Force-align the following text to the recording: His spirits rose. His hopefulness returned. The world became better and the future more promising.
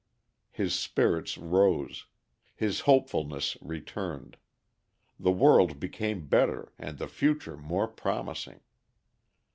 His 0.49 0.73
spirits 0.73 1.37
rose. 1.37 2.07
His 2.55 2.79
hopefulness 2.89 3.55
returned. 3.61 4.37
The 5.19 5.29
world 5.31 5.79
became 5.79 6.25
better 6.27 6.73
and 6.79 6.97
the 6.97 7.07
future 7.07 7.55
more 7.55 7.87
promising. 7.87 8.61